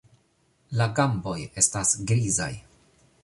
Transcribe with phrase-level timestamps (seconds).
[0.79, 2.51] La gamboj estas grizaj.